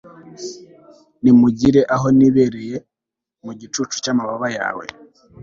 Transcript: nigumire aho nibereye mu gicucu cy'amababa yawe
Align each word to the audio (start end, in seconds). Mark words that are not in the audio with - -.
nigumire 1.21 1.81
aho 1.95 2.07
nibereye 2.17 2.75
mu 3.45 3.51
gicucu 3.59 3.95
cy'amababa 4.03 4.47
yawe 4.57 4.85